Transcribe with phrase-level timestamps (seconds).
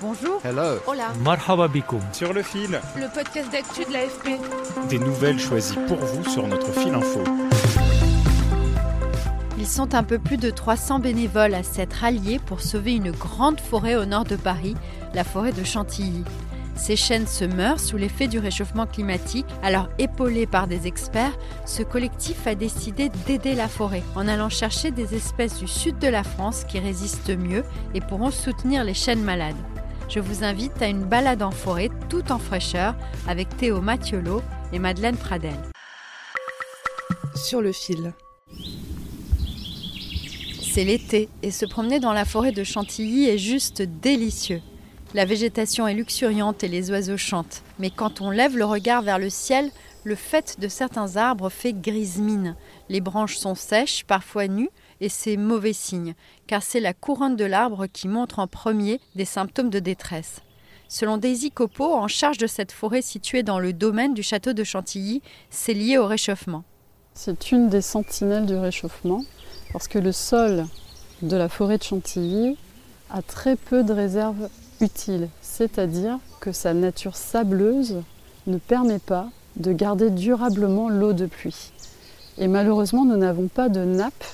[0.00, 0.40] Bonjour.
[0.44, 0.78] Hello.
[0.86, 1.08] Hola.
[1.24, 2.00] Marhaba bikoum.
[2.12, 4.38] Sur le fil, Le podcast d'actu de l'AFP.
[4.88, 7.20] des nouvelles choisies pour vous sur notre fil info.
[9.58, 13.60] Ils sont un peu plus de 300 bénévoles à s'être alliés pour sauver une grande
[13.60, 14.76] forêt au nord de Paris,
[15.14, 16.22] la forêt de Chantilly.
[16.76, 21.82] Ces chênes se meurent sous l'effet du réchauffement climatique, alors épaulé par des experts, ce
[21.82, 26.22] collectif a décidé d'aider la forêt en allant chercher des espèces du sud de la
[26.22, 29.56] France qui résistent mieux et pourront soutenir les chênes malades.
[30.08, 32.94] Je vous invite à une balade en forêt tout en fraîcheur
[33.26, 34.40] avec Théo Mathiolo
[34.72, 35.54] et Madeleine Pradel.
[37.34, 38.14] Sur le fil.
[40.62, 44.62] C'est l'été et se promener dans la forêt de Chantilly est juste délicieux.
[45.12, 47.62] La végétation est luxuriante et les oiseaux chantent.
[47.78, 49.70] Mais quand on lève le regard vers le ciel,
[50.04, 52.56] le fait de certains arbres fait grise mine.
[52.88, 54.70] Les branches sont sèches, parfois nues,
[55.00, 56.14] et c'est mauvais signe,
[56.46, 60.40] car c'est la couronne de l'arbre qui montre en premier des symptômes de détresse.
[60.88, 64.64] Selon Daisy Copeau, en charge de cette forêt située dans le domaine du château de
[64.64, 66.64] Chantilly, c'est lié au réchauffement.
[67.12, 69.24] C'est une des sentinelles du réchauffement
[69.72, 70.64] parce que le sol
[71.20, 72.56] de la forêt de Chantilly
[73.10, 74.48] a très peu de réserves
[74.80, 78.02] utiles, c'est-à-dire que sa nature sableuse
[78.46, 81.72] ne permet pas de garder durablement l'eau de pluie.
[82.38, 84.24] Et malheureusement, nous n'avons pas de nappe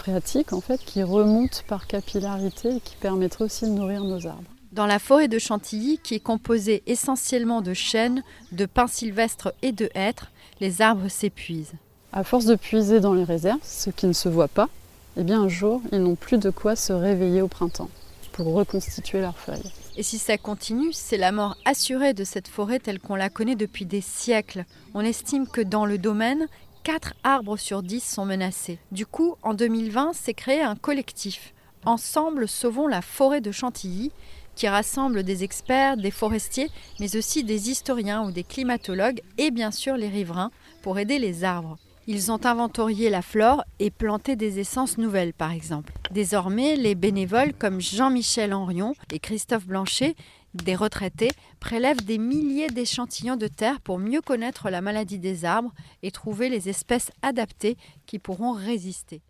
[0.00, 4.50] phréatique en fait qui remonte par capillarité et qui permettrait aussi de nourrir nos arbres.
[4.72, 8.22] Dans la forêt de Chantilly, qui est composée essentiellement de chênes,
[8.52, 11.74] de pins sylvestres et de hêtres, les arbres s'épuisent.
[12.12, 14.68] À force de puiser dans les réserves, ce qui ne se voit pas,
[15.16, 17.90] eh bien un jour, ils n'ont plus de quoi se réveiller au printemps
[18.32, 19.72] pour reconstituer leurs feuilles.
[19.96, 23.56] Et si ça continue, c'est la mort assurée de cette forêt telle qu'on la connaît
[23.56, 24.64] depuis des siècles.
[24.94, 26.46] On estime que dans le domaine,
[26.82, 28.78] 4 arbres sur 10 sont menacés.
[28.90, 31.52] Du coup, en 2020, s'est créé un collectif.
[31.84, 34.12] Ensemble, sauvons la forêt de Chantilly,
[34.54, 39.70] qui rassemble des experts, des forestiers, mais aussi des historiens ou des climatologues et bien
[39.70, 40.50] sûr les riverains
[40.82, 41.78] pour aider les arbres.
[42.06, 45.92] Ils ont inventorié la flore et planté des essences nouvelles, par exemple.
[46.10, 50.16] Désormais, les bénévoles comme Jean-Michel Henrion et Christophe Blanchet,
[50.54, 51.30] des retraités,
[51.60, 55.72] prélèvent des milliers d'échantillons de terre pour mieux connaître la maladie des arbres
[56.02, 59.22] et trouver les espèces adaptées qui pourront résister.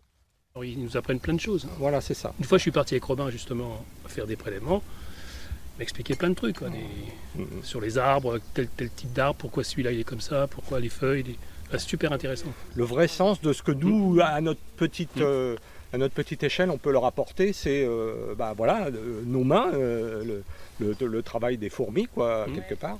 [0.55, 1.65] Alors, ils nous apprennent plein de choses.
[1.65, 1.73] hein.
[1.79, 2.33] Voilà, c'est ça.
[2.39, 4.83] Une fois, je suis parti avec Robin justement faire des prélèvements,
[5.79, 7.63] m'expliquer plein de trucs quoi, des- Mhm.
[7.63, 10.89] sur les arbres, tel, tel type d'arbre, pourquoi celui-là il est comme ça, pourquoi les
[10.89, 11.23] feuilles.
[11.23, 11.37] les-
[11.73, 12.51] Ah, c'est super intéressant.
[12.75, 15.55] Le vrai sens de ce que nous, à notre petite, euh,
[15.93, 19.71] à notre petite échelle, on peut leur apporter, c'est euh, bah, voilà, le- nos mains,
[19.73, 20.41] euh,
[20.79, 22.55] le, le- le travail des fourmis, quoi, Mhm.
[22.55, 22.97] quelque part.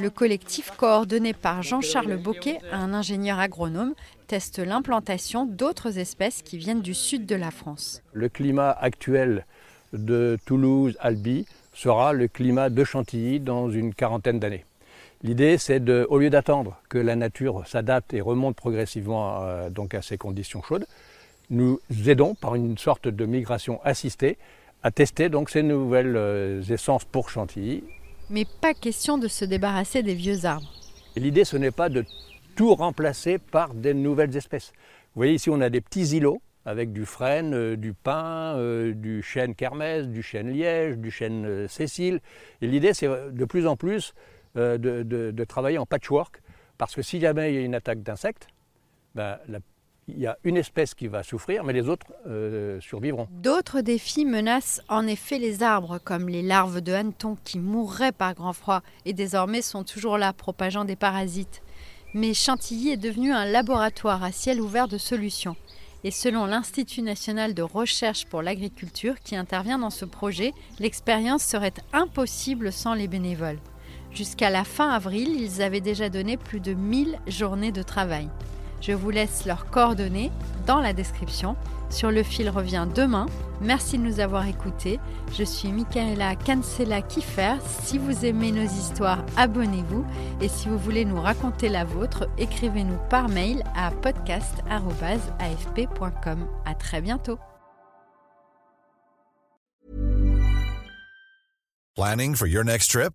[0.00, 3.94] Le collectif coordonné par Jean-Charles Boquet, un ingénieur agronome,
[4.26, 8.02] teste l'implantation d'autres espèces qui viennent du sud de la France.
[8.12, 9.46] Le climat actuel
[9.92, 14.64] de Toulouse, Albi, sera le climat de Chantilly dans une quarantaine d'années.
[15.22, 19.94] L'idée, c'est de, au lieu d'attendre que la nature s'adapte et remonte progressivement euh, donc
[19.94, 20.86] à ces conditions chaudes,
[21.50, 24.38] nous aidons par une sorte de migration assistée
[24.82, 27.84] à tester donc ces nouvelles euh, essences pour Chantilly.
[28.30, 30.70] Mais pas question de se débarrasser des vieux arbres.
[31.16, 32.04] L'idée, ce n'est pas de
[32.56, 34.72] tout remplacer par des nouvelles espèces.
[35.14, 38.94] Vous voyez ici, on a des petits îlots avec du frêne, euh, du pin, euh,
[38.94, 42.20] du chêne kermès, du chêne liège, du chêne cécile.
[42.62, 44.14] Et l'idée, c'est de plus en plus
[44.56, 46.40] de, de- de travailler en patchwork,
[46.78, 48.46] parce que si jamais il y a une attaque d'insectes,
[49.16, 49.58] ben, la-
[50.08, 53.28] il y a une espèce qui va souffrir, mais les autres euh, survivront.
[53.30, 58.34] D'autres défis menacent en effet les arbres, comme les larves de hannetons qui mourraient par
[58.34, 61.62] grand froid et désormais sont toujours là, propageant des parasites.
[62.12, 65.56] Mais Chantilly est devenu un laboratoire à ciel ouvert de solutions.
[66.04, 71.72] Et selon l'Institut national de recherche pour l'agriculture qui intervient dans ce projet, l'expérience serait
[71.94, 73.58] impossible sans les bénévoles.
[74.12, 78.28] Jusqu'à la fin avril, ils avaient déjà donné plus de 1000 journées de travail.
[78.86, 80.30] Je vous laisse leurs coordonnées
[80.66, 81.56] dans la description.
[81.88, 83.24] Sur le fil revient demain.
[83.62, 85.00] Merci de nous avoir écoutés.
[85.32, 87.54] Je suis Michaela Cancela Kiffer.
[87.82, 90.04] Si vous aimez nos histoires, abonnez-vous.
[90.42, 96.46] Et si vous voulez nous raconter la vôtre, écrivez-nous par mail à podcast.afp.com.
[96.66, 97.38] À très bientôt.
[101.94, 103.14] Planning for your next trip?